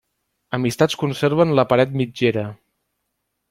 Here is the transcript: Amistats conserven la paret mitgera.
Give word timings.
Amistats 0.57 0.97
conserven 1.03 1.53
la 1.59 1.67
paret 1.75 1.95
mitgera. 2.01 2.49